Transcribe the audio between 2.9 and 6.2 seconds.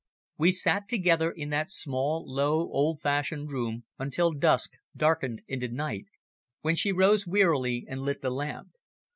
fashioned room, until dusk darkened into night,